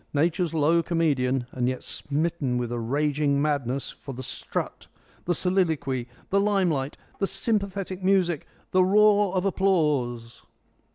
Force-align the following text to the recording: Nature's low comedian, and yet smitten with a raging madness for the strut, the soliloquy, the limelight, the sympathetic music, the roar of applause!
Nature's 0.15 0.51
low 0.51 0.81
comedian, 0.81 1.45
and 1.51 1.69
yet 1.69 1.83
smitten 1.83 2.57
with 2.57 2.71
a 2.71 2.79
raging 2.79 3.39
madness 3.39 3.91
for 3.91 4.13
the 4.15 4.23
strut, 4.23 4.87
the 5.25 5.35
soliloquy, 5.35 6.07
the 6.31 6.39
limelight, 6.39 6.97
the 7.19 7.27
sympathetic 7.27 8.03
music, 8.03 8.47
the 8.71 8.83
roar 8.83 9.31
of 9.35 9.45
applause! 9.45 10.41